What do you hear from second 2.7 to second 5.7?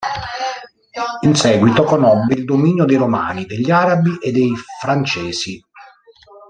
dei Romani, degli Arabi e dei Francesi.